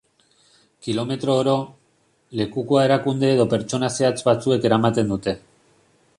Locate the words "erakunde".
2.91-3.31